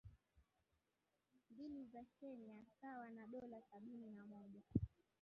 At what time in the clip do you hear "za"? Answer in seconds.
1.85-2.03